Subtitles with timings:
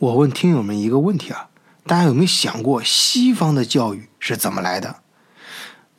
[0.00, 1.50] 我问听友们一个问题啊，
[1.84, 4.96] 大家有没有想过西方的教育是怎么来的？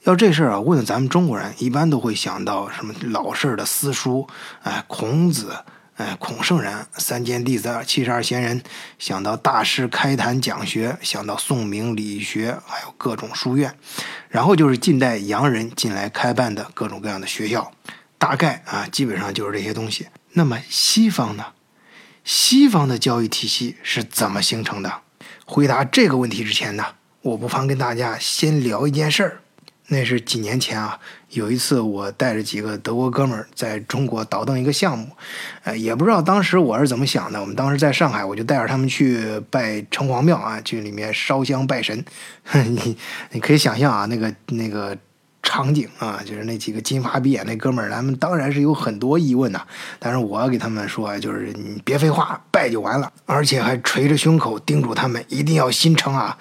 [0.05, 4.27] 要这事儿啊，问咱们中国人，一般都会想到什么老式的私塾，
[4.63, 5.55] 哎，孔子，
[5.97, 8.63] 哎，孔圣人，三监弟子，七十二贤人，
[8.97, 13.71] 想到大师开坛讲学，想到宋明理学，还有各种书院，
[14.29, 17.71] 然后就是近代洋人进来开办的各种各样的学校，
[18.18, 20.07] 大概啊，基本上就是这些东西。
[20.31, 21.45] 那么西方呢？
[22.23, 25.01] 西方的教育体系是怎么形成的？
[25.45, 26.85] 回答这个问题之前呢，
[27.21, 29.38] 我不妨跟大家先聊一件事儿。
[29.88, 30.98] 那是几年前啊，
[31.31, 35.09] 有一次我带着几个德国哥们儿在中国倒腾一个项目，
[35.63, 37.41] 呃，也不知道当时我是怎么想的。
[37.41, 42.05] 我们当时在上海，我就带着他们去拜城隍庙啊，去里面烧香拜神。
[42.53, 42.95] 你
[43.31, 44.98] 你可以想象啊，那个那个
[45.44, 49.66] 场景啊，就是那几个金发碧眼那哥们儿，他们当然是有很多疑问呐。
[49.99, 56.38] 但是我给他们说，就是你别废话，拜就完了，而且还捶着胸口叮嘱他们一定要心诚啊。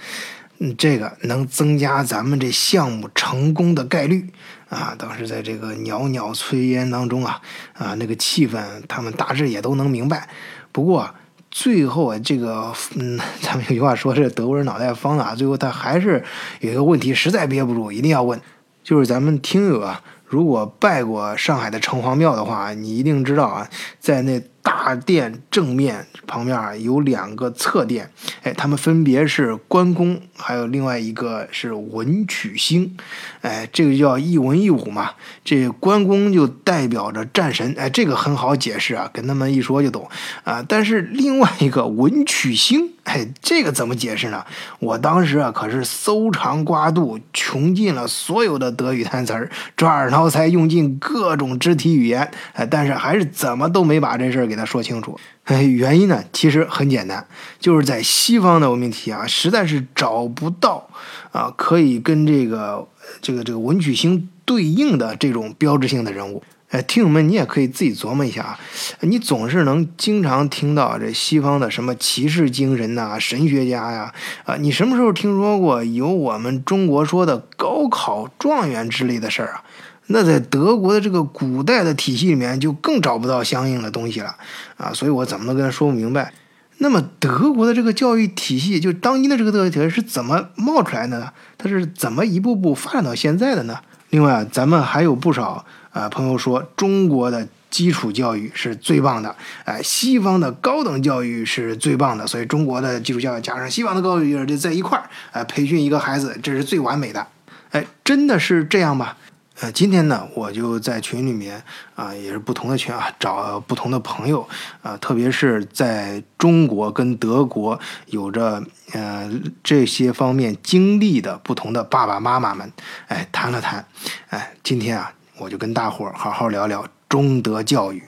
[0.63, 4.29] 嗯，这个能增加咱们这项目成功的概率
[4.69, 4.95] 啊！
[4.99, 7.41] 当时在这个袅袅炊烟当中啊，
[7.73, 10.29] 啊，那个气氛他们大致也都能明白。
[10.71, 11.15] 不过
[11.51, 16.23] 最后啊，这个嗯，咱们有句话说这德国人脑袋方啊，最后他还是
[16.61, 18.39] 有一个问题，实在憋不住，一定要问，
[18.83, 24.43] 就是咱们听友啊，如果拜过上海的城隍庙的话，你一定知道啊，在那。
[24.63, 28.11] 大殿正面旁边啊有两个侧殿，
[28.43, 32.97] 哎，他们分别是关公，还有另外一个是文曲星，
[33.41, 35.13] 哎，这个叫一文一武嘛。
[35.45, 40.09] 这关公就代表着战神，哎，这个很好解释啊，跟他们一说就懂
[40.45, 40.65] 啊。
[40.69, 44.45] 但是另外一个文曲星，哎，这个怎么解释呢？
[44.79, 54.50] 我当时啊可是搜肠刮肚，穷尽了所有的德语单词儿，抓耳挠腮，用尽各种肢体语言，哎，但是还是怎么都没把这事儿。
[54.51, 57.27] 给他说清楚，原因呢，其实很简单，
[57.59, 60.91] 就是在西方的文明体系啊，实在是找不到
[61.33, 62.87] 啊，可以跟这个
[63.23, 66.43] 这个这个文曲星对应的这种标志性的人物。
[66.71, 68.59] 哎，听友们，你也可以自己琢磨一下啊，
[69.01, 79.65] 你总是能经常听到这西方的什么骑士精神呐、神学家呀，啊，你什么时候听说过有我们中国说的高考状元之类的事儿啊？
[80.13, 84.35] 那在德国的这个古代的体系里面，就更找不到相应的东西了
[84.77, 84.93] 啊！
[84.93, 86.33] 所以我怎么都跟他说不明白。
[86.79, 91.31] 那么德国的这个教育体系，就当今的这个德育体系是怎么冒出来的呢？
[91.57, 93.79] 它是怎么一步步发展到现在的呢？
[94.11, 107.25] 另外，咱们还有不少啊朋友说，中国的基础教育是最棒的，哎，西方的高等教育是最棒的，所以中国的基础教育加上西方的高等教育就在一块儿，哎，培训一个孩子，这是最完美的。
[107.71, 109.15] 哎，真的是这样吗？
[109.61, 111.63] 呃，今天呢，我就在群里面
[111.95, 114.49] 啊，也是不同的群啊，找不同的朋友
[114.81, 118.63] 啊，特别是在中国跟德国有着
[118.93, 119.31] 呃
[119.63, 122.73] 这些方面经历的不同的爸爸妈妈们，
[123.09, 123.87] 哎，谈了谈，
[124.31, 128.03] 哎，今天啊，我就跟大伙儿好好聊聊中德教育。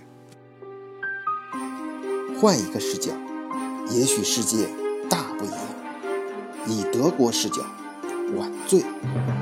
[2.40, 3.12] 换一个视角，
[3.90, 4.66] 也许世界
[5.10, 5.58] 大不一样。
[6.66, 7.60] 以德国视角，
[8.38, 8.86] 晚醉为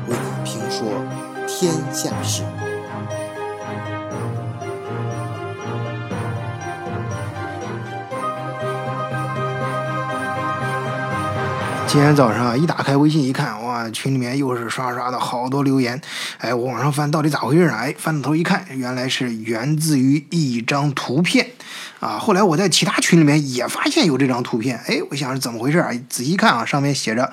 [0.09, 1.30] 你评说。
[1.53, 2.43] 天下事。
[11.89, 16.01] 今天早上，一打开微信一看，哇，群里面又是刷刷的好多留言。
[16.39, 17.79] 哎，我往上翻，到底咋回事啊？
[17.79, 21.45] 哎，翻到头一看，原来是源自于一张图片
[21.99, 22.17] 啊。
[22.17, 24.81] 后来我在其他群里面也发现有这张图片。
[24.87, 25.91] 哎，我想是怎么回事啊？
[26.09, 27.31] 仔细看啊，上面写着：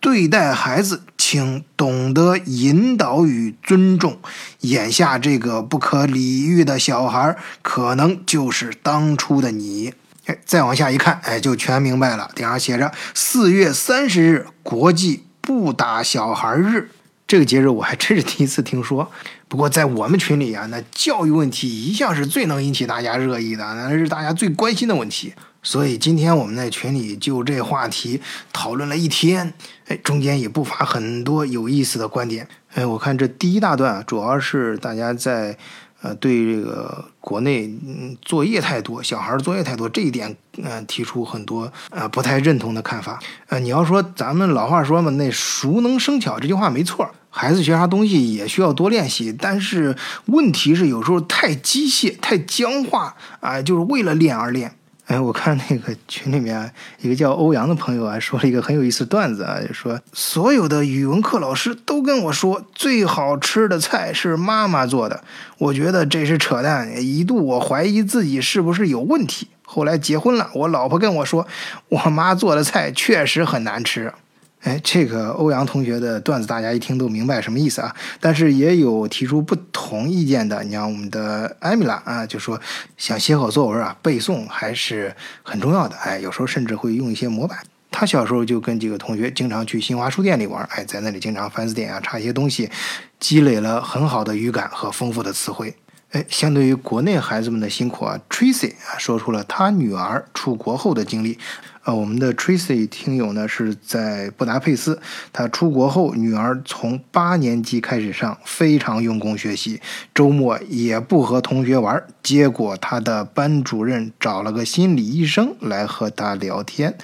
[0.00, 4.18] 对待孩子，请懂得引导与尊重。
[4.62, 9.94] 眼下这个不可理喻的小孩，可能就是当初的你。
[10.26, 12.28] 哎再往下一看，哎，就全明白了。
[12.34, 16.90] 顶上写着“四月三十日国际不打小孩日”，
[17.28, 19.08] 这个节日我还真是第一次听说。
[19.46, 25.32] 不过在我们群里啊，那教育问题一向是最能引起大家热议的，那是大家最关心的问题。
[25.62, 28.20] 所以今天我们在群里就这话题
[28.52, 29.52] 讨论了一天，
[29.86, 32.48] 哎，中间也不乏很多有意思的观点。
[32.74, 35.56] 哎，我看这第一大段啊，主要是大家在。
[36.02, 43.20] 呃，对这个国内嗯作业太多，小孩作业太多这一点，呃，提出很多呃不太认同的看法。
[43.48, 54.74] 呃，你要说咱们老话说嘛，那熟能生巧这句话没错，孩子学啥东西也需要多练习，但是问题是有时候太机械、太僵化啊，就是为了练而练。
[55.10, 65.24] 哎，我看那个群里面一个叫欧阳的朋友啊，说了一个很有意思段子啊，就说所有的语文课老师都跟我说，最好吃的菜是妈妈做的。
[65.58, 69.48] 我觉得这是扯淡，一度我怀疑自己是不是有问题。
[69.64, 71.44] 后来结婚了，我老婆跟我说，
[71.88, 74.14] 我妈做的菜确实很难吃。
[74.62, 77.96] 哎，这个欧阳同学的段子，大家一听都明白什么意思啊？
[78.20, 82.60] 但是也有提出不同意见的，你像我们的艾米拉啊，就说
[82.98, 85.96] 想写好作文啊，背诵还是很重要的。
[85.96, 87.58] 哎，有时候甚至会用一些模板。
[87.90, 92.70] 他小时候就跟几个同学经常去新华书店里玩，哎，在那里经常翻字典啊，查一些东西，
[93.18, 95.74] 积累了很好的语感和丰富的词汇。
[96.10, 101.38] 哎，相对于国内孩子们的辛苦啊，Tracy 啊说出了他女儿出国后的经历。
[101.84, 105.00] 呃，我们的 Tracy 听友呢是在布达佩斯，
[105.32, 109.80] 他出国后，女儿从八年级开始上，非常用功学习，
[110.12, 112.02] 周末也不和同学玩。
[112.22, 116.98] 结果他的班主任找了个心理医生来和他聊天，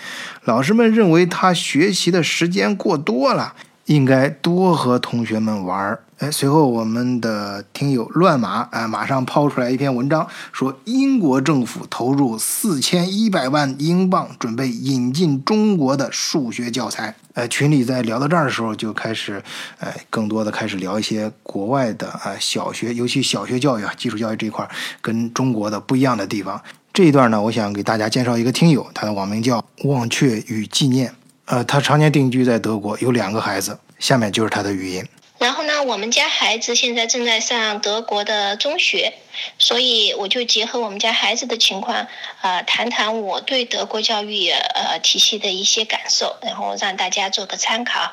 [0.45, 3.55] 老师们认为他学习的时间过多了。
[3.87, 6.01] 应该多和同学们玩儿。
[6.19, 17.15] 哎，随后我们的听友乱码哎，马上抛出来一篇文章，说英国政府投入四千一百万英镑，准备引进中国的数学教材。
[17.35, 19.43] 呃，群里在聊到这儿的时候，就开始，
[19.79, 24.67] 呃，更多的开始聊一些国外的啊小学，尤其小学教育啊，基础教育这一块
[25.03, 26.59] 跟中国的不一样的地方。
[26.95, 31.13] 这一段呢，我想给大家介绍一个听友，他的网名叫忘却与纪念。
[31.47, 33.79] 呃，他常年定居在德国，有两个孩子。
[33.99, 35.05] 下面就是他的语音。
[35.39, 39.15] 然后呢，我们家孩子现在正在上德国的中学，
[39.59, 42.07] 所以我就结合我们家孩子的情况，
[42.43, 48.13] 呃，谈谈我对德国教育呃体系的一些感受，然后让大家做个参考。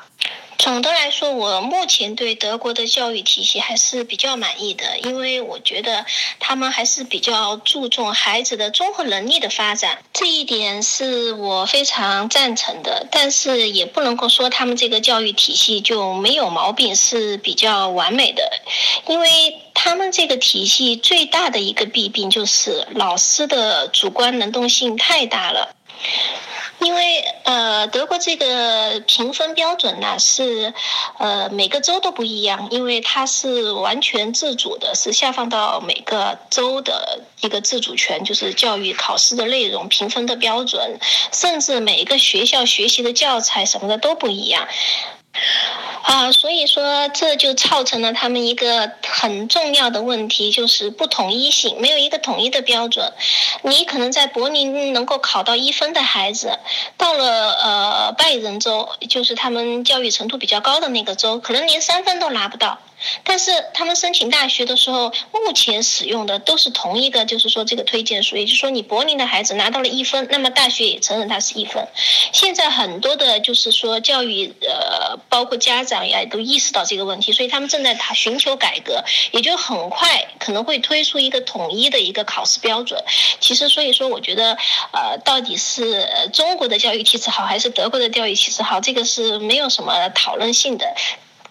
[0.56, 6.06] 总的来说，我目前对德国的教育体系还是比较满意的，因为我觉得
[6.38, 13.06] 他们还是比较注重孩子的综合能力的发展，这一点是我非常赞成的。
[13.10, 18.50] 但是也不能够说他们这个教育体系就没有毛病，是比较完美的，
[19.06, 25.76] 因为他们这个体系最大的一个弊病就是老师的主观能动性太大了。
[26.80, 26.93] 因
[27.86, 30.72] 德国这个评分标准呢是，
[31.18, 40.98] 呃，每个州都不一样，因为它是完全自主的，是下放到每个州的一个自主权，就是教育考试的内容、评分的标准，
[41.32, 44.66] 甚至每一个学校学习的教材什么的都不一样。
[46.04, 53.10] 啊，所以说这就造成了他们一个很重要的问题，就是不统一性，没有一个统一的标准。
[53.62, 56.58] 你可能在柏林能够考到一分的孩子，
[56.98, 62.78] 到了呃拜仁州，就是他们教育程度比较高的那个州，可能连三分都拿不到。
[63.24, 71.86] 但是他们申请大学的时候，目前使用的都是同一个，就是说这个推荐书，也就是说你柏林的孩子拿到了一分，那么大学也承认他是一分。
[72.32, 83.02] 现在很多的，就是说教育，呃，包括家长呀，都意识到这个问题，所以他们正在寻求改革，也就很快可能会推出一个统一的一个考试标准。
[83.40, 84.56] 其实，所以说我觉得，
[84.92, 90.94] 呃，到底是中国的教育体制好，还是德国的教育体制好，这个是没有什么讨论性的。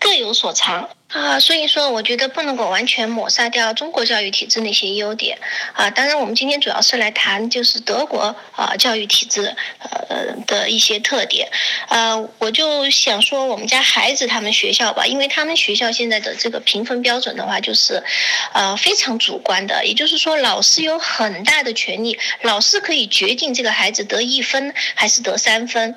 [0.03, 5.37] 各有所长啊，所以说我觉得不能够完全抹杀掉中国教育体制那些优点
[5.73, 5.89] 啊。
[5.89, 11.49] 当然，我们今天主要是来谈就是德国啊教育体制呃的一些特点。
[11.87, 18.03] 呃，我就想说我们家孩子他们学校吧，因为他们学校现在的这个评分标准的话，就是
[18.51, 25.95] 呃非常主观的，也就是说老师有很大的权利，老师可以决定这个孩子得一分还是得三分。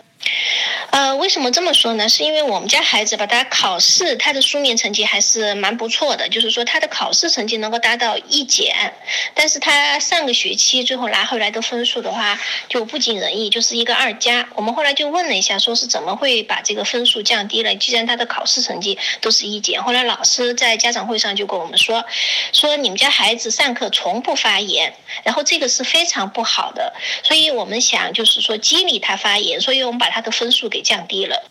[0.90, 2.08] 呃，为什么这么说呢？
[2.08, 8.94] 是因为我们家孩子吧，他考试他的书面成绩还是蛮不错的，就是说他的考试成绩能够达到一检，
[9.34, 14.48] 但是他上个学期最后拿回来的分数的话就不尽人意，就是一个二加。
[14.55, 17.74] 我们后来就问了一下，说是怎么会把这个分数降低了？
[17.74, 22.05] 既然他的考试成绩都是一检，后来老师在家长会上就跟我们说，
[22.53, 31.44] 说你们家孩子上课从不发言，然后这个是非常不好的，所以我们想就是说激励他发言，所以我们把他他的分数给降低了。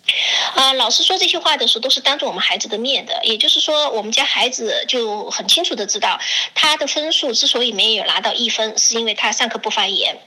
[0.56, 6.20] 啊，老师说这些话的时候都是当着我们孩子的面的，也就是说，我们家孩子就很清楚的知道，
[6.56, 10.18] 他的分数之所以没有拿到一分，是因为他上课不发言，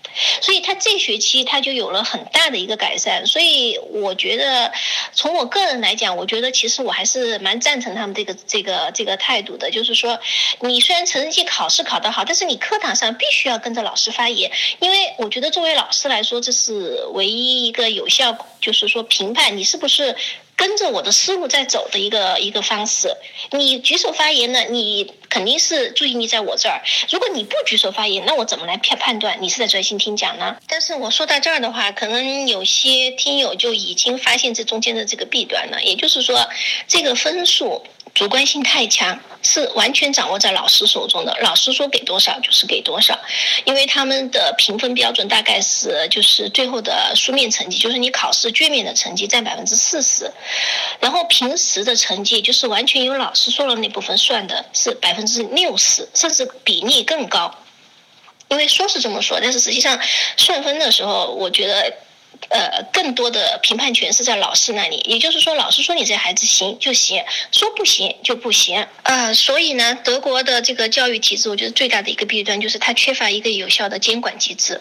[0.40, 3.26] 所以他这学期他就有了很大的一个改善。
[3.26, 4.71] 所以我觉得，
[5.12, 10.21] 从我个人来讲，我觉得其实我还是蛮赞成他们这个这个这个态度的，就是说，
[10.61, 18.27] 你虽然成绩考试考得好，但是你课堂上必须要跟着老师发言，因为我觉得作为老师来说，这是唯一一个有效，
[18.61, 20.16] 就是说评判你是不是。
[20.58, 23.14] 跟着我的思路在走的一个一个方式，
[23.52, 26.82] 你举手发言呢，你肯定是注意力在我这儿。
[27.11, 30.56] 如果你不举手发言，那我怎么来判判断你是在专心听讲呢？
[30.66, 35.80] 但是我说到这儿的话，可能有些听友就已经发现这中间的这个弊端了。
[35.85, 36.49] 也就是说，
[36.88, 41.36] 这个分数主观性太强，是完全掌握在老师手中的。
[41.40, 43.18] 老师说给多少就是给多少，
[43.64, 50.32] 因为他们的评分标准大概是就是最后的书面成绩，就是你考试卷面的成绩占百分之四十，
[51.00, 57.54] 然后平时的成绩就是完全由老师说了那部分算的是百分之六十，甚至比例更高。
[58.48, 60.00] 因为说是这么说，但是实际上
[60.36, 61.94] 算分的时候，我觉得。
[62.50, 68.86] 呃，更多的评判权是在老师那里，也就是说，老师说你这孩子行就行，说不行就不行。
[69.02, 74.80] 呃，所以呢，德国的这个教育体制，我觉得最大的一个弊端就是它缺乏一个有效的监管机制。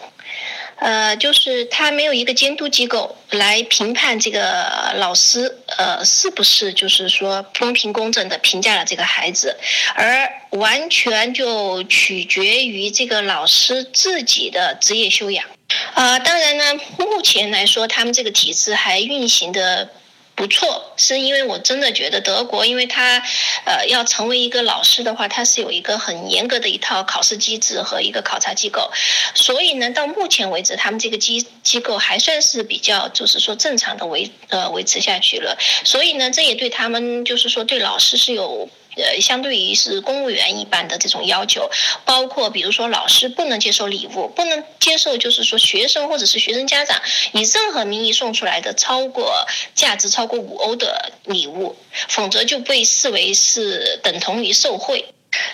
[0.80, 9.56] 呃，就是它没有一个监督机构来评判这个老师，呃，是不是就是说公平公正的评价了这个孩子，
[9.94, 15.44] 而完全就取决于这个老师自己的职业修养。
[15.94, 16.64] 啊，当然呢，
[16.98, 19.90] 目前来说，他们这个体制还运行的
[20.34, 23.22] 不错，是因为我真的觉得德国，因为他，
[23.64, 28.90] 呃，要成为一个老师的话，他是有一个很严格的一套考试机制和一个考察机构，
[29.34, 38.68] 所以呢，到目前为止，他们这个机机构还算是比较，就是说正常的维呃维持下去了，所以呢，这也对他们就是说对老师是有。
[38.98, 41.70] 呃，相对于是公务员一般的这种要求，
[42.04, 47.00] 包括比如说老师不能接受礼物，不能接受就是说学生或者是学生家长
[47.32, 51.76] 以任何名义送出来的超过价值超过五欧的礼物，
[52.08, 55.06] 否则就被视为是等同于受贿。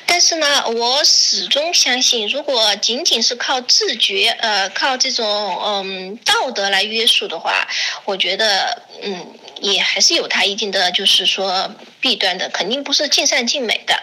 [0.06, 5.26] 但是呢，我始终相信，如果仅仅是靠自觉，呃，靠这种
[5.64, 7.66] 嗯道德来约束的话，
[8.04, 9.36] 我觉得嗯
[9.72, 14.02] 也还是有它一定的就是说弊端的，肯定不是尽善尽美的。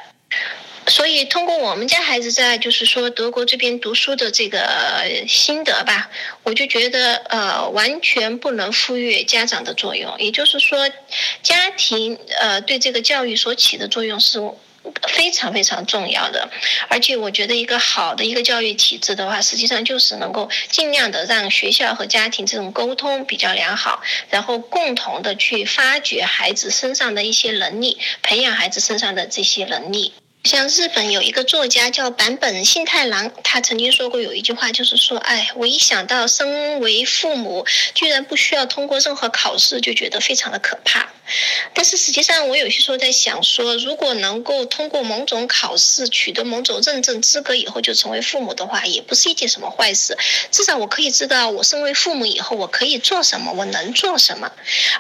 [0.87, 4.59] 所以通过我们家孩子在就是说德国这边读书的这个
[5.27, 6.09] 心得吧，
[6.43, 10.89] 我就觉得呃完全不能忽略家长的作用，也就是说
[11.43, 14.39] 家庭呃对这个教育所起的作用是。
[15.07, 16.49] 非常非常重要的，
[16.89, 30.13] 而且我觉得一个好的一个教育体制的话，实际上就是能够尽量的让学校和家庭这种沟通比较良好，然后共同的去发掘孩子身上的一些能力，培养孩子身上的这些能力。
[30.43, 41.13] 像日本有一个作家叫坂本信太郎，他曾经说过有一句话，就是说，哎，我一想到身为父母居然不需要通过任何考试，就觉得非常的可怕。
[41.73, 50.17] 但是实际上，我有些时候在想说，如果能够通过某种考试取得某种认证资格以后就成为父母的话，也不是一件什么坏事。
[50.49, 54.51] 至少我可以知道，我身为父母以后我可以做什么，我能做什么。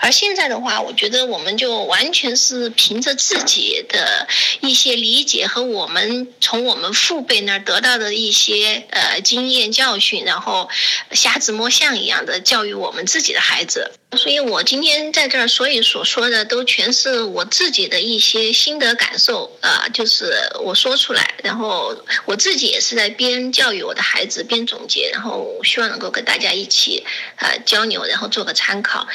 [0.01, 4.27] 而现在的话，我觉得我们就完全是凭着自己的
[4.61, 10.69] 一些理解结合我们从我们父辈那儿得到的一些呃经验教训，然后
[11.13, 13.93] 瞎子摸象一样的教育我们自己的孩子。
[14.17, 20.33] 所以我今天在这儿，所以所说的都全是我自己的一些心得感受啊，就是
[20.65, 21.95] 我说出来，然后
[22.25, 27.05] 我自己也是在边教育我的孩子边总结，然后希望能够跟大家一起
[27.37, 29.07] 啊交流，然后做个参考。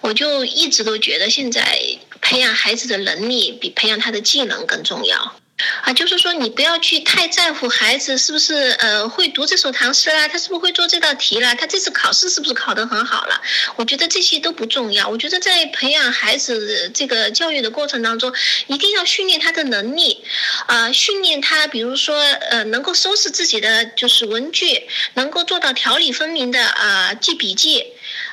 [0.00, 1.78] 我就一直都觉得，现在
[2.20, 5.36] 培养孩子的能力比培养他的技能更重要。
[5.82, 13.40] 啊，就是说你不要去太在乎孩子是不是呃会读这首唐诗啦，他是不是会做这道题啦，他这次考试是不是考得很好了？
[13.76, 15.08] 我觉得这些都不重要。
[15.08, 18.32] 我觉得在培养孩子这个教育的过程当中，
[18.66, 20.22] 一定要训练他的能力，
[20.66, 27.84] 啊，训练他，比如说呃能够收拾自己的就是文具，能够做到条理分明的啊记笔记，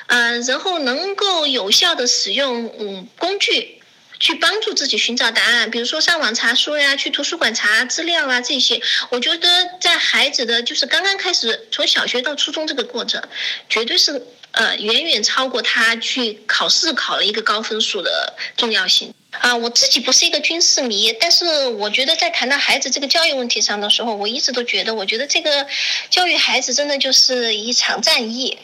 [0.06, 3.79] 呃，然后能够有效的使用嗯工具。
[4.20, 9.48] 去帮助自己寻找答案，比如说上网查书呀，去图书馆查资料啊，这些，我觉得
[9.80, 13.22] 在孩子的就是刚刚开始从小学到初中这个过程，
[13.68, 14.22] 绝对是
[14.52, 19.14] 呃远远超过他去考试考了一个高分数的重要性。
[19.30, 25.66] 啊，我自己不是一个军事迷，但是我觉得在谈到孩子这个教育问题上的时候，我一直都觉得，我觉得这个
[26.10, 28.58] 教育孩子真的就是一场战役。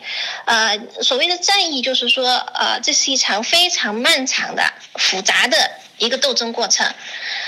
[0.44, 6.92] 呃，所谓的战役，就是说，呃，这是一场非常漫长的、复杂的一个斗争过程。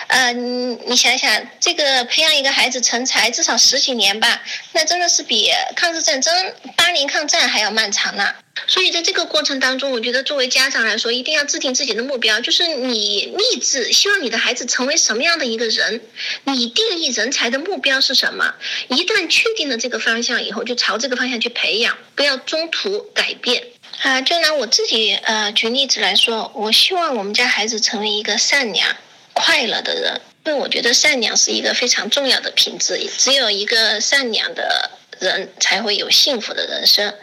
[0.08, 6.34] 呃，你你想想，这个培养一个孩子成才，至少十几年吧，那真的是比抗日战争、
[6.76, 8.34] 八年抗战还要漫长呢。
[8.66, 16.00] 所以在这个过程当中，我觉得作为家长来说，一定要制定自己的目标，就是你立志希望你的孩子成为什么样的一个人，
[16.44, 18.54] 你定义人才的目标是什么。
[18.88, 23.62] 一旦确定了这个方向以后，就朝这个方向去培养，不要中途改变。
[24.02, 28.96] 啊，就拿我自己呃举例子来说，我希望我们家孩子成为一个善良、
[29.38, 30.20] 快乐的人。
[30.44, 34.90] 因为我觉得善良是一个非常重要的品质，只有一个善良的。
[35.20, 37.14] 人才会有幸福的人生。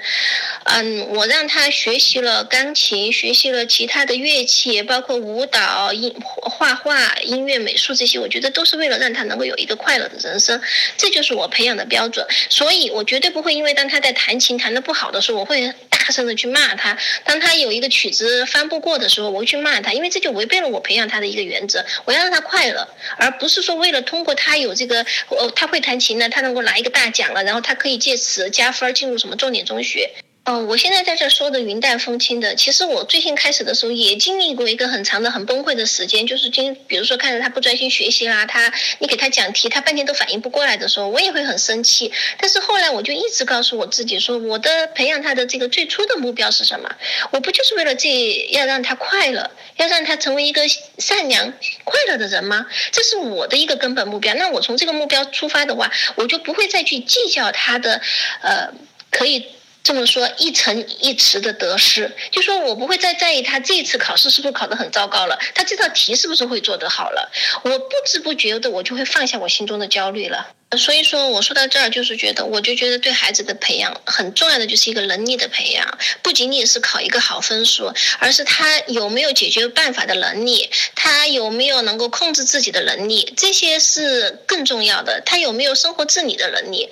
[0.66, 10.60] 嗯，我让他学习了钢琴，学习了其他的乐器，包括舞蹈、音画画、音乐、美术这些，我觉得都是为了让他能够有一个快乐的人生。
[10.98, 12.25] 这就是我培养的标准。
[12.50, 21.86] 所以我绝对不会因为当他在弹琴弹得不好的时候，我会大声的去骂他；当他有一个曲子翻不过的时候，我会去骂他，因为这就违背了我培养他的一个原则。
[22.06, 22.88] 我要让他快乐，
[23.18, 27.75] 而不是说为了通过他有这个，呃，他会弹琴呢，他能够拿一个大奖了，然后他。
[27.86, 30.10] 可以借此加分进入什么重点中学？
[30.48, 32.54] 嗯，我现在在这说的云淡风轻的。
[32.54, 42.12] 其实我最近开始的时候也经历过一个很长的、很崩溃的时间，就是经，比如说看着他不专心学习啦，他你给他讲题，他半天都反应不过来的时候，我也会很生气。
[42.38, 46.96] 但是后来我就一直告诉我自己说，我的培养他的这个最初的目标是什么？
[47.32, 50.62] 我不就是为了这要让他快乐，要让他成为一个
[51.00, 52.68] 善良、快乐的人吗？
[52.92, 54.36] 这是我的一个根本目标。
[54.36, 58.00] 那我从这个目标出发的话，我就不会再去计较他的，
[58.44, 58.72] 呃，
[59.10, 59.48] 可以。
[59.86, 67.32] 这么说一成一词的得失，就说我不会再在意他这一次考试是不是考得很糟糕了，他这道题是不是会做得好了，
[67.63, 70.48] 我不知不觉的我就会放下我心中的焦虑了。
[70.75, 86.89] 所以说我说到这儿就是觉得，我就觉得对孩子的培养很重要的就是一个能力的培养，不仅仅是考一个好分数，而是他有没有解决办法的能力，他有没有能够控制自己的能力，这些是更重要的，他有没有生活自理的能力。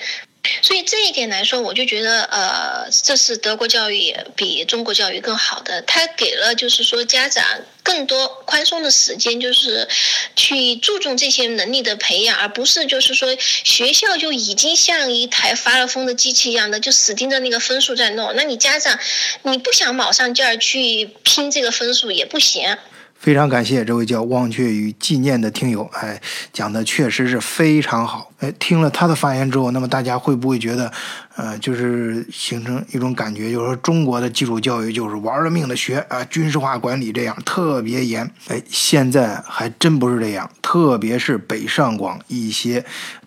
[0.64, 5.82] 所以这一点来说，我就觉得，呃，这是德国教育比中国教育更好的。
[5.82, 7.46] 他给了就是说家长
[7.84, 9.90] 更多宽松的时间，就是
[10.38, 18.34] 去注重这些能力的培养，而不是就是说学校就已经像一台发了疯的机器一样的，就死盯着那个分数在弄。
[18.38, 18.98] 那你家长
[19.42, 22.78] 你不想卯上劲儿去拼这个分数也不行。
[23.24, 28.30] 非常感谢这位叫忘却与纪念的听友，哎，讲的确实是非常好。
[28.40, 30.92] 哎，听了他的发言之后，那么大家会不会觉得，
[31.38, 38.30] 呃，就是形成一种感觉，就是说中国的基础教育就是玩了命的学啊，军事化管理这样特别严？
[38.50, 42.84] 哎，现在还真不是这样，特别是北上广一些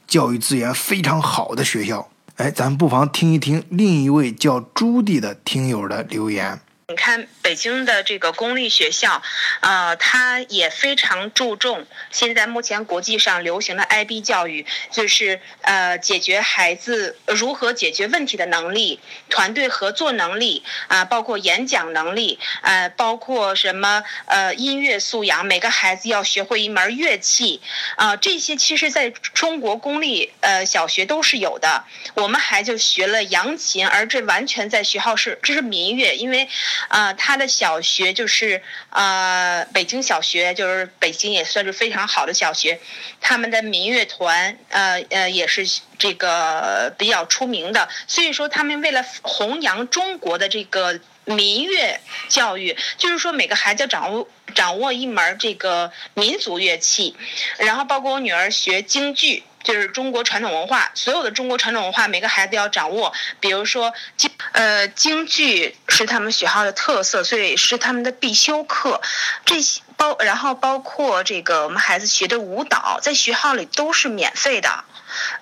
[0.06, 2.06] 教育资源非常好的学校。
[2.36, 6.60] 哎，咱不妨听一听另一位叫朱棣的听友的留言。
[6.88, 9.20] 你看北京的这个公立学校，
[9.58, 27.60] 呃，它也非常注重现在目前国际上流行的 IB 教育，就是呃解决孩子如何解决问题的能力、团队合作能力啊，包括演讲能力，呃，包括什么呃音乐素养，每个孩子要学会一门乐器
[27.96, 31.82] 啊，这些其实在中国公立呃小学都是有的。
[32.14, 36.48] 我们还就学了扬琴，而这完全在学校是这是民乐，因为。
[36.88, 42.80] 啊，他的小学就是啊，北京小学就是北京也算是非常好的小学，
[43.20, 45.66] 他们的民乐团呃呃也是
[45.98, 57.16] 这个比较出名的，所以说他们为了弘扬中国的这个民乐教育，就是说每个孩子掌握掌握一门这个民族乐器，
[57.58, 59.42] 然后包括我女儿学京剧。
[59.66, 63.12] 就是中国传统文化，所有的中国传统文化，每个孩子要掌握。
[63.40, 69.00] 比如说京，呃，京剧是他们学校的特色，所以是他们的必修课。
[69.44, 74.84] 这些包，然后包括这个我们孩子学的舞蹈，在学校里都是免费的。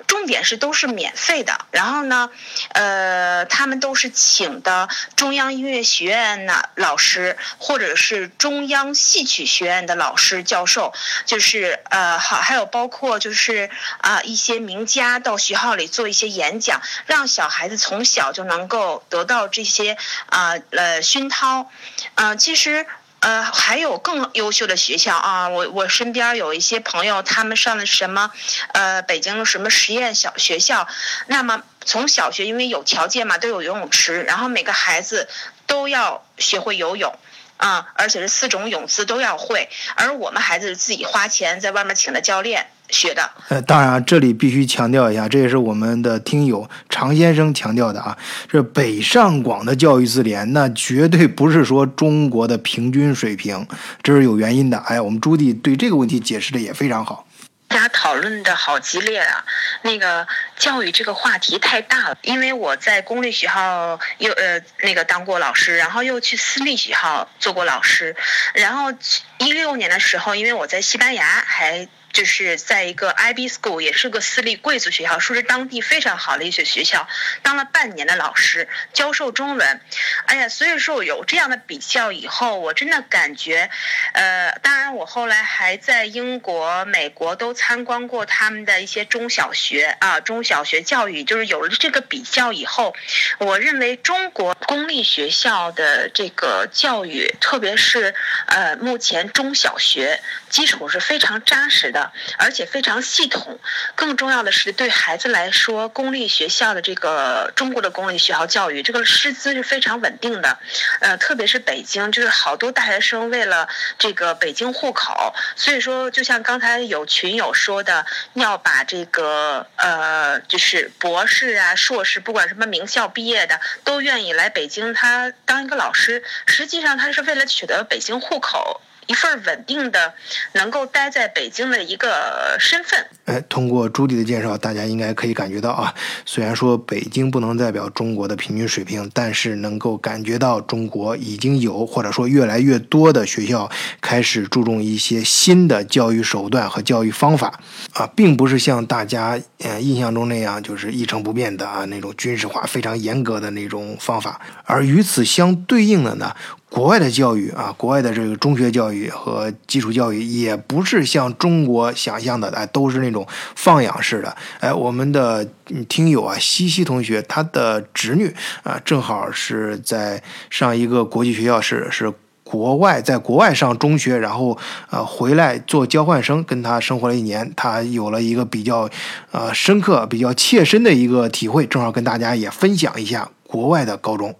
[0.06, 2.30] 重点是都是免费的，然后呢，
[2.72, 10.92] 呃，他们都是请的中央音乐学院的老师，或者是中央戏曲学院的老师教授，
[11.26, 21.70] 就是呃，好，还有包括就是啊一些名家到学校里做一些演讲，让小孩子从小就能够得到这些啊呃熏陶，
[22.14, 22.86] 嗯，其实。
[23.24, 25.48] 呃，还有更优秀的学校啊！
[25.48, 28.30] 我我身边有一些朋友，他们上的什么，
[28.74, 30.86] 呃，北京什么实验小学校。
[31.26, 35.26] 那么从小学，因为有条件嘛，都有游泳池，然后每个孩子
[35.66, 37.18] 都要学会游泳。
[37.56, 43.30] 啊，而且是四种泳姿都要会，而我们孩子是自己花钱在外面请的教练学的。
[43.48, 53.66] 呃，当然这里必须强调一下，这也是我们的听友常先生强调的啊，这北上广的教育自联，那绝对不是说中国的平均水平，
[54.02, 54.76] 这是有原因的。
[54.78, 57.26] 哎，我们朱棣对这个问题解释的也非常好。
[57.74, 59.44] 大家讨论的好激烈啊！
[59.82, 68.14] 那个教育这个话题太大了，因为我在公立学校又呃那个当过老师，然后又去私立学校做过老师，
[68.54, 68.92] 然后
[69.38, 71.88] 一六年的时候，因为我在西班牙还。
[72.14, 77.08] 就是在一个 IB School，也是个私立贵族学校，说是当地非常好的一所学校，
[77.42, 79.80] 当了半年的老师，教授中文。
[80.26, 83.68] 哎呀，所以说我有这样的比较以后，我真的感觉，
[84.12, 92.94] 呃，当然我后来还在英国、美国都参观过他们的一些中小学啊，中小学教育，就是有了这个比较以后，
[93.38, 98.14] 我认为中国公立学校的这个教育，特别是
[98.46, 102.03] 呃目前中小学基础是非常扎实的。
[102.38, 103.58] 而且非常系统，
[103.94, 110.58] 更重要的是对孩子来说，公立学校的这个中国的公立学校教育，这个师资是非常稳定的。
[111.00, 128.80] 呃，特别是北京，就是好多大学生为了这个北京户口，所以说就像刚才有群友说的，要把这个呃，就是博士啊、硕士，不管什么名校毕业的，都愿意来北京，他当一个老师，实际上他是为了取得北京户口。
[129.06, 130.14] 一份稳定的、
[130.52, 133.06] 能够待在北京的一个身份。
[133.26, 135.94] 哎，通过朱迪的介绍，大家应该可以感觉到啊，
[136.26, 147.60] 虽然说北京不能代表中国的平均水平，但是能够感觉到中国已经有或者说越来越多的学校开始注重一些新的教育手段和教育方法
[147.94, 156.34] 啊，并不是像大家呃印象中那样就是一成不变的啊那种军事化非常严格的那种方法，而与此相对应的呢。
[156.70, 163.24] 国外的教育啊，国外的这个中学教育和基础教育也不是像中国想象的，哎，都是那种
[163.54, 164.36] 放养式的。
[164.58, 165.46] 哎，我们的
[165.88, 174.58] 听友啊，西西同学，他的侄女啊，正好是在上一个国际学校，是是国外，在国外上中学，然后
[174.90, 178.90] 呃回来做交换生，跟他生活了一年，他有了一个比较
[179.30, 184.34] 呃深刻、比较切身的一个体会，正好跟大家也分享一下国外的高中。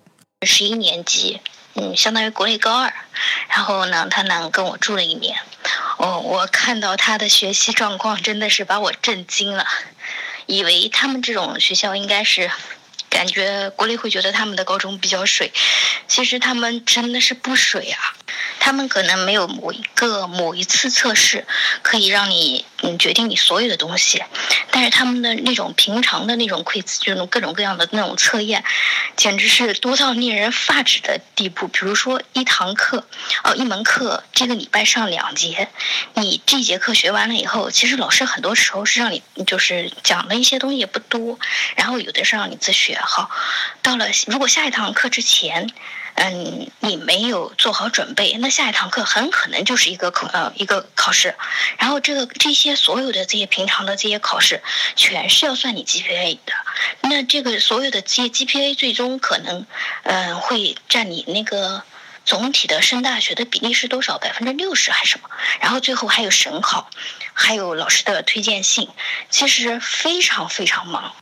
[0.44, 1.38] 十一年级。
[1.74, 2.92] 嗯，相当于国内高二，
[3.48, 5.38] 然后呢，他呢跟我住了一年，
[5.98, 9.66] 哦，我看到他的学习状况真的是把我震惊了，
[10.46, 12.50] 以为他们这种学校应该是。
[13.14, 15.52] 感觉国内会觉得他们的高中比较水，
[16.08, 18.12] 其实他们真的是不水啊。
[18.58, 21.46] 他们可能没有某一个某一次测试
[21.82, 24.22] 可以让你嗯决定你所有的东西，
[24.70, 28.64] 但是他们的那种平常的那种 quiz，这种各种各样的那种测验，
[29.16, 31.68] 简直是多到令人发指的地步。
[31.68, 33.06] 比如说一堂课，
[33.44, 35.68] 哦，一门课这个礼拜上两节，
[36.14, 41.38] 你这节课学完了以后，其实老师很多时候是让你就是讲的一些东西也不多，
[41.76, 42.98] 然后有的是让你自学。
[43.04, 43.30] 好，
[43.82, 45.70] 到了如果下一堂课之前，
[46.14, 51.34] 嗯，你没有做好准备，那下一堂课很可能就是一个考呃一个考试，
[51.78, 54.62] 然后这个这些所有的这些平常的这些考试，
[54.94, 56.52] 全是要算你 GPA 的。
[57.00, 59.66] 那这个所有的这些 GPA 最终可能，
[60.04, 61.82] 嗯，会占你那个
[62.24, 64.18] 总体的升大学的比例是多少？
[64.18, 65.28] 百分之六十还是什么？
[65.60, 66.88] 然后最后还有省考，
[67.32, 68.88] 还有老师的推荐信，
[69.30, 71.14] 其实非常非常忙。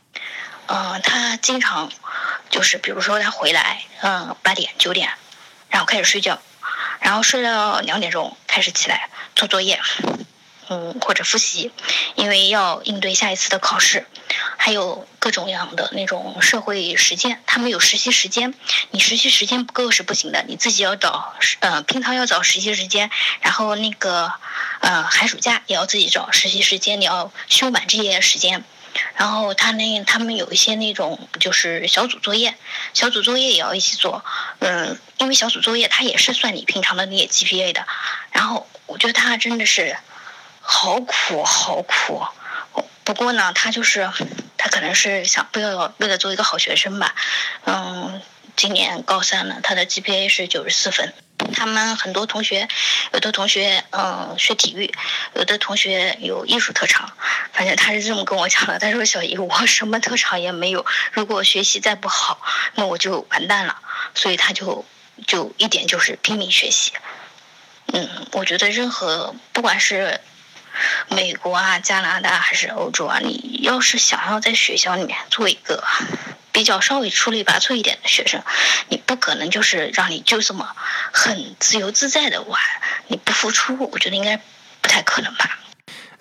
[0.67, 1.91] 嗯，他经常
[2.49, 5.11] 就是，比如说他回来，嗯，八点九点，
[5.69, 6.39] 然后开始睡觉，
[6.99, 9.79] 然后睡到两点钟开始起来做作业，
[10.69, 11.71] 嗯，或者复习，
[12.15, 14.07] 因为要应对下一次的考试，
[14.57, 18.53] 还有各种样的那种社会实践，他们有实习时间，
[18.91, 24.31] 你实习时间不够是不行的，你自己要找，呃，平常要找实习时间，然后那个，
[24.79, 28.63] 呃，寒暑假也要自己找实习时间，你要修满这些时间。
[29.15, 32.55] 然后他那他们有一些那种就是小组作业，
[32.93, 34.23] 小组作业也要一起做，
[34.59, 37.85] 嗯，因为小组作业他也是算你平常的那些 GPA 的。
[38.31, 39.97] 然后我觉得他真的是
[40.61, 42.25] 好苦好苦，
[43.03, 44.09] 不过呢，他就是
[44.57, 47.15] 他可能是想为了为了做一个好学生吧，
[47.65, 48.21] 嗯，
[48.55, 51.13] 今年高三了，他的 GPA 是九十四分。
[51.53, 52.67] 他们很多同学，
[53.11, 54.93] 有的同学嗯学体育，
[55.35, 57.11] 有的同学有艺术特长。
[57.51, 58.79] 反正他是这么跟我讲的。
[58.79, 62.41] 他说：“小姨，我什么特长也没有，如果学习再不好，
[62.75, 63.77] 那我就完蛋了。”
[64.15, 64.85] 所以他就
[65.27, 66.91] 就一点就是拼命学习。
[67.93, 70.19] 嗯，我觉得任何不管是
[71.09, 75.83] 美国啊、加拿大还是欧洲啊，你要是想要在学校里面做一个。
[76.53, 78.41] 比较稍微出类拔萃一点的学生，
[78.87, 80.73] 你不可能就是让你就这么
[81.11, 82.61] 很自由自在的玩，
[83.07, 84.37] 你不付出，我觉得应该
[84.79, 85.59] 不太可能吧。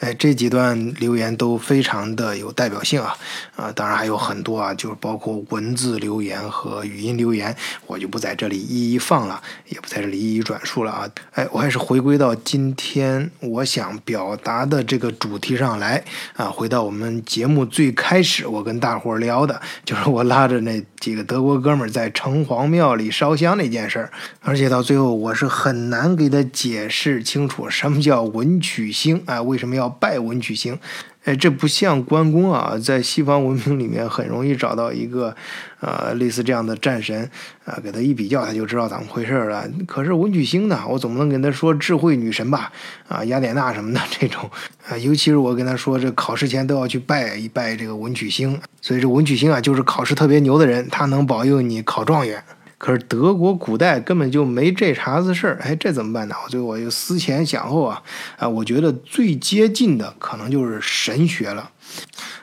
[0.03, 3.17] 哎，这几段留言都非常的有代表性啊，
[3.55, 7.55] 啊，当然还有很多啊，就是包括文字留言和语音留言，
[7.87, 11.09] 我就不在这里一一放了，也不在这里一一转述了啊。
[11.35, 16.03] 哎，我还是回归到今天我想表达的这个主题上来
[16.35, 30.79] 啊，回到我们节目最开始我跟大伙聊的，就是我拉着那几个德国哥们儿在城隍庙里烧香那件事儿，而且到最后我是很难给他解释清楚什么叫文曲星啊，为什么要拜文曲星。
[31.25, 35.35] 哎，这不像关公啊，在西方文明里面很容易找到一个，
[35.81, 37.31] 呃，类似这样的战神，
[37.65, 39.65] 啊，给他一比较，他就知道怎么回事了。
[39.87, 42.73] 可是文曲星呢，我总不能跟他说智慧女神吧？
[43.07, 44.51] 啊，雅典娜什么的这种，
[44.89, 52.43] 啊，尤其是我跟他说这考试前都要去拜一拜这个文曲星，所以这文曲星啊，就是考试特别牛的人，他能保佑你考状元。
[52.83, 56.35] 可是德国古代根本就没这茬子事儿，哎，这怎么办呢？
[56.45, 58.03] 我就我就思前想后啊，
[58.37, 61.71] 啊，我觉得最接近的可能就是神学了。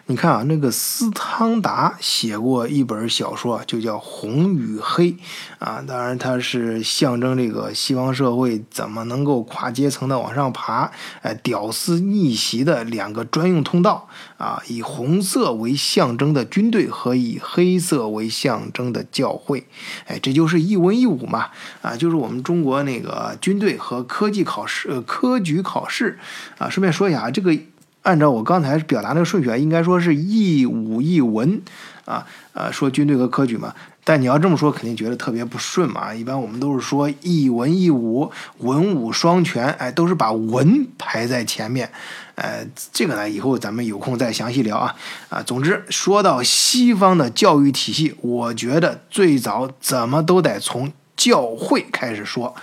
[0.10, 5.12] 你看啊，那个斯汤达写过一本小说，就叫《红与黑》
[5.60, 5.84] 啊。
[5.88, 10.90] 当然，它是象征这个西方社会怎么能够跨阶层的往上爬，
[11.22, 14.60] 哎，屌丝逆袭的两个专用通道啊。
[14.68, 19.68] 以红色为象征的军队和以黑色为象征的教会，
[20.08, 21.50] 哎，这就是一文一武嘛。
[21.84, 26.18] 啊，就是我们中国那个军队和科技考试、呃科举考试
[26.58, 26.68] 啊。
[26.68, 27.56] 顺便说一下，这个。
[28.04, 31.62] 按照我刚才表达那个顺序啊，应该说是一武一文，
[32.06, 33.74] 啊，呃，说军队和科举嘛。
[34.06, 36.12] 但你要这么说，肯定觉得特别不顺嘛。
[36.12, 41.92] 一般我们都是说一文一武，文武双全，哎，都是把文排在前面。
[42.34, 44.96] 呃，这个呢，以后咱们有空再详细聊啊。
[45.28, 52.56] 啊，总之说到西方的教育体系，我觉得最早怎么都得从教会开始说。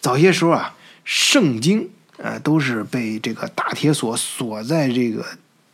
[0.00, 1.90] 早些时候啊，圣经。
[2.18, 5.24] 呃，都是被这个大铁锁锁在这个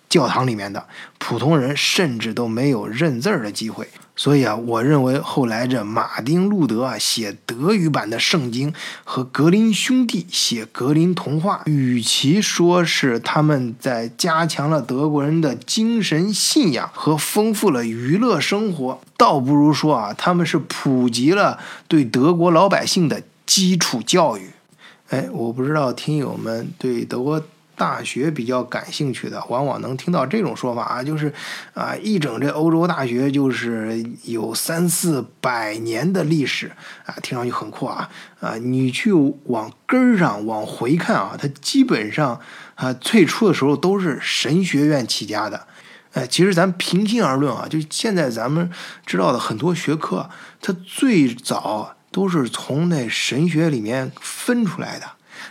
[0.09, 0.87] 教堂里面的，
[1.19, 3.89] 普通人甚至都没有认字儿的机会。
[4.17, 24.51] 所以啊，我认为后来这马丁路德啊写德语版的圣经和格林兄弟写格林童话，与其说是他们在加强了德国人的精神信仰和丰富了娱乐生活，倒不如说啊，他们是普及了对德国老百姓的基础教育。
[25.15, 27.41] 哎，我不知道听友们对德国
[27.77, 31.33] 大学比较感兴趣的，往往能听到这种说法啊，就是
[31.73, 36.73] 啊，一整这欧洲大学就是有三四百年的历史
[37.07, 38.57] 啊，听上去很酷啊啊！
[38.57, 39.13] 你去
[39.45, 42.41] 往根儿上往回看啊，它基本上
[42.75, 45.69] 啊，最初的时候都是神学院起家的。
[46.15, 48.69] 哎，其实咱平心而论啊，就现在咱们
[49.07, 50.29] 知道的很多学科，
[50.61, 51.95] 它最早。
[52.15, 55.07] 都是从那神学里面分出来的，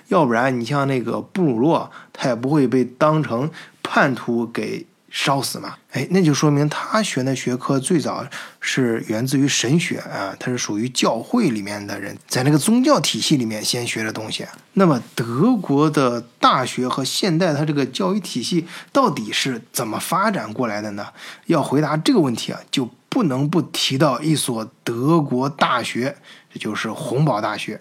[0.08, 3.52] 要不然你像那个布鲁诺，他也不会被当成
[3.84, 5.76] 叛徒给烧死嘛。
[5.91, 8.26] 哎，那就说明他学的学科最早
[8.62, 14.45] 是源自于神学啊，他是属于教会里面的人，在那个宗教体系里面先学的东西。
[14.76, 21.08] 那么德国的大学和现代它这个教育体系到底是怎么发展过来的呢？
[21.47, 26.17] 要回答这个问题啊，就不能不提到一所德国大学。
[26.52, 27.80] 这就是洪堡大学，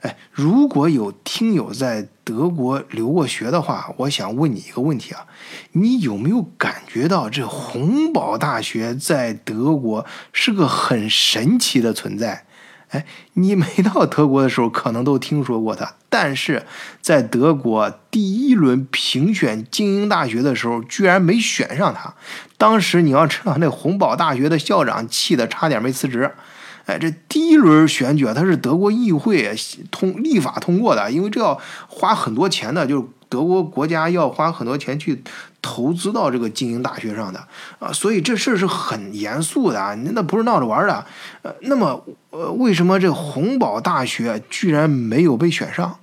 [0.00, 5.26] 哎，如果有听友在德国留过学的话，我想问你一个问题啊，
[5.72, 12.46] 你有没有感觉到这洪堡大学在德国是个很神奇的存在？
[12.90, 16.64] 哎，你没到德国的时候可能都听说过他，但是
[17.00, 22.14] 在德国第一轮评选精英大学的时候，居然没选上他。
[22.58, 26.32] 当时你要知道，那洪堡大学的校长气得差点没辞职。
[26.86, 29.54] 哎，这第一轮选举啊，它是德国议会
[29.92, 35.22] 通立法通过的，因为这要花很多钱的，就是德国国家要花很多钱去
[35.62, 37.42] 投资到这个精英大学上的
[37.78, 41.06] 啊，所以这事儿是很严肃的啊，那不是闹着玩的。
[41.40, 46.00] 呃，那么呃，为什么这洪堡大学居然没有被选上？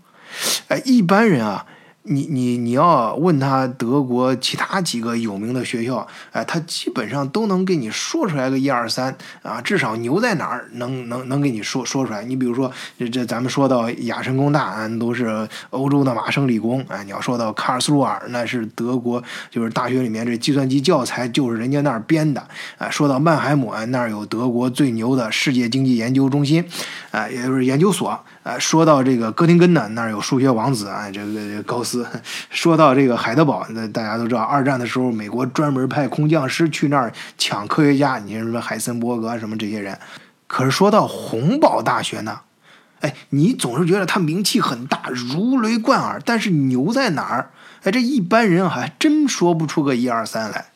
[0.69, 1.67] 哎，一般人啊。
[2.09, 12.23] 你你你要问他德国其他几个有名的学校，哎，他基本上都能给你说出来个一二三啊，至少牛在哪儿能能能给你说说出来。
[12.23, 26.63] 你比如说这这咱们说到亚琛工大，都是欧洲的麻省理工，哎，你要说到卡尔斯鲁尔，那是德国，就是大学里面这计算机教材就是人家那儿编的，啊，说到曼海姆，那儿有德国最牛的世界经济研究中心，
[27.11, 28.17] 啊，也就是研究所。
[28.47, 32.05] 啊，说到这个哥廷根呢，那儿有数学王子啊，这个高斯；
[32.49, 39.99] 说到这个海德堡，那大家都知道，二战的时候，美国专门派空降师去那儿抢科学家，你什么海森伯格什么这些人。
[40.47, 42.39] 可是说到洪堡大学呢，
[43.01, 47.51] 哎，你总是觉得它名气很大，如雷贯耳，但是牛在哪儿？
[47.83, 50.67] 哎，这一般人还真说不出个一二三来。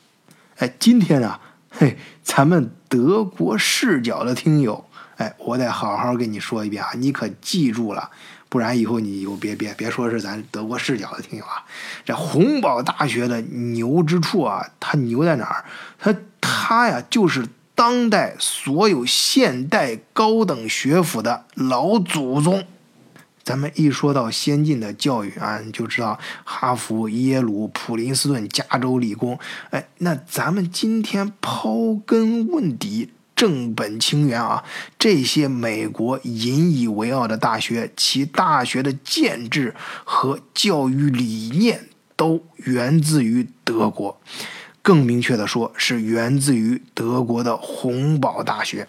[0.57, 4.83] 哎，今天啊，嘿，咱们德国视角的听友。
[5.21, 8.09] 哎，我得好好跟你说一遍啊，你可记住了，
[8.49, 11.63] 不然以后你又别别别说是咱德国视角的听友啊。
[12.03, 15.65] 这洪堡大学的牛之处啊，它牛在哪儿？
[15.99, 22.65] 它它呀，就是当代所有现代高等学府的老祖宗。
[23.43, 29.37] 咱们一说到先进的教育啊，你就知道哈佛、耶鲁、普林斯顿、加州理工。
[29.69, 34.63] 哎，那咱们今天刨根问底、正本清源啊，
[34.99, 39.73] 这些美国引以为傲的大学，其大学的建制
[40.03, 44.21] 和教育理念都源自于德国。
[44.83, 48.87] 更明确的说，是源自于德国的洪堡大学。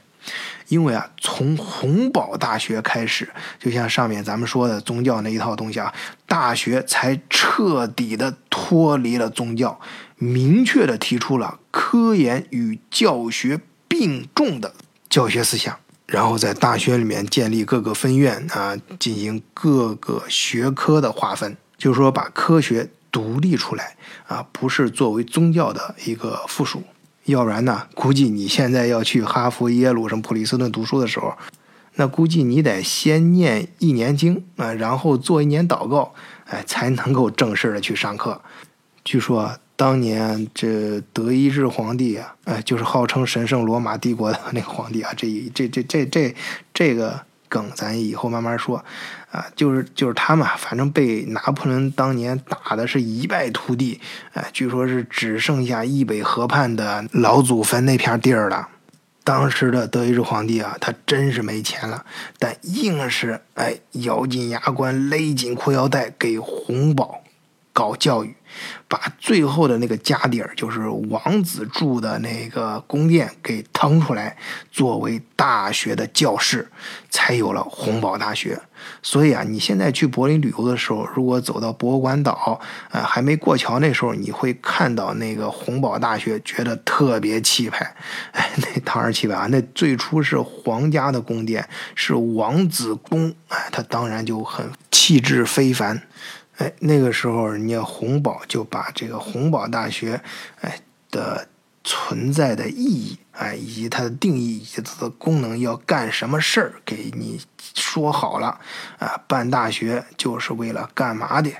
[0.69, 5.95] 因为啊，从洪堡大学开始，就像上面咱们说的宗教那一套东西啊，
[6.27, 9.81] 大学才彻底的脱离了宗教，
[10.17, 13.59] 明确的提出了科研与教学
[13.93, 14.73] 并重的
[15.11, 23.95] 教学思想，然后在大学里面建立各个分院啊，进行各个学科的划分，就是说把科学独立出来
[24.27, 26.83] 啊，不是作为宗教的一个附属。
[27.27, 27.87] 要不然呢？
[27.95, 31.35] 估计你现在要去哈佛、耶鲁、什么普林斯顿读书的时候，
[31.97, 36.15] 那估计你得先念一年经啊，然后做一年祷告，
[36.47, 38.41] 哎，才能够正式的去上课。
[39.05, 46.33] 据说当年这德意志皇帝啊，哎，就是号称神圣罗马帝国的那个皇帝啊，这一这这这这
[46.73, 47.21] 这个。
[47.49, 48.83] 梗咱以后慢慢说，
[49.31, 54.01] 啊，就是就是他们，反正被拿破仑当年打的是一败涂地，
[54.33, 58.69] 哎，据说是只剩下易北河畔的老祖坟那片地儿了。
[59.23, 62.07] 当时的德意志皇帝啊，他真是没钱了，
[62.39, 67.23] 但硬是哎咬紧牙关，勒紧裤腰带给洪堡
[67.75, 68.35] 搞教育。
[68.89, 74.37] 把最后的那个家底儿，就是王子住的那个宫殿给腾出来，
[74.71, 76.69] 作为大学的教室，
[77.11, 78.61] 才有了洪堡大学。
[79.01, 82.61] 所以啊，你现在去柏林旅游的时候，如果走到博物馆岛，
[82.91, 87.95] 呃，还没过桥那时候，你会看到那个洪堡大学，觉得特别气派。
[88.33, 89.47] 哎，那当然气派啊！
[89.51, 96.03] 那最初是皇家的宫殿，是王子宫，哎，它当然就很气质非凡。
[96.63, 100.23] 哎，那个时候，人家洪堡就把这个洪堡大学，
[100.61, 100.79] 哎
[101.11, 101.49] 的
[101.83, 107.41] 存在的意义，哎，以及它的定义以及它的功能，要干什么事儿，给你
[107.75, 108.61] 说好了。
[109.01, 111.51] 啊，办大学就是为了干嘛的？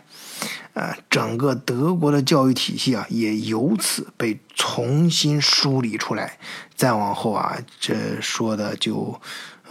[0.75, 6.39] 啊，整个德国的教育体系啊，也由此被重新梳理出来。
[6.77, 9.21] 再往后啊，这说的就。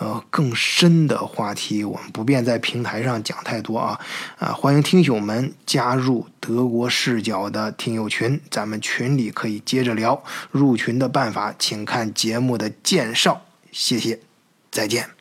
[0.01, 3.99] 呃，更深的话题，我们不便在平台上讲太多啊
[4.39, 4.51] 啊！
[4.51, 10.23] 欢迎听友们加入德国视角的听友群，咱们群里可以接着聊。
[10.49, 13.43] 入群的办法，请看节目的介绍。
[13.71, 14.19] 谢谢，
[14.71, 15.20] 再见。